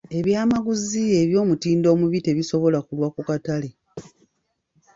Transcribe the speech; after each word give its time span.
Eby'amaguzi 0.17 1.03
eby'omutindo 1.21 1.87
omubi 1.93 2.19
tebisobola 2.21 2.79
kulwa 2.87 3.07
ku 3.15 3.21
katale. 3.27 3.69